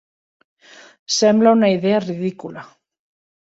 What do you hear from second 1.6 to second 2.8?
idea ridícula.